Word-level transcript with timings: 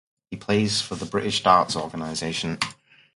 He 0.31 0.37
plays 0.37 0.81
for 0.81 0.95
the 0.95 1.05
British 1.05 1.43
Darts 1.43 1.75
Organisation. 1.75 2.57